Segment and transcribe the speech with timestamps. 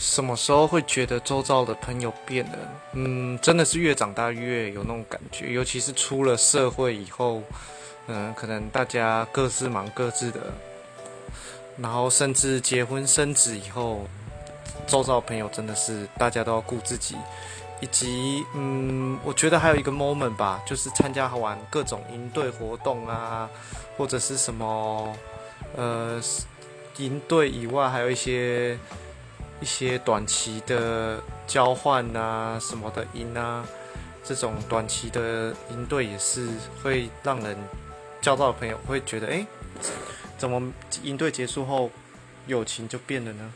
[0.00, 2.58] 什么时候会觉得周遭的朋友变了？
[2.94, 7.42] 嗯，真的是越长大越有那种感觉，尤其是出了社会以后，
[8.06, 10.40] 嗯，可能大家各自忙各自的，
[11.76, 14.06] 然后甚至结婚生子以后，
[14.86, 17.14] 周遭的朋友真的是大家都要顾自己，
[17.80, 23.50] 以及嗯，我觉得还有一个 moment 吧，就是参加完各种营队活动啊，
[23.98, 25.14] 或者是什么，
[25.76, 26.18] 呃，
[26.96, 28.78] 营队以外还有一些。
[29.60, 33.64] 一些短期的交换啊，什么的营啊，
[34.24, 36.48] 这种短期的赢对也是
[36.82, 37.56] 会让人
[38.20, 39.46] 交到的朋友，会觉得哎，
[40.38, 41.90] 怎么赢对结束后
[42.46, 43.52] 友情就变了呢？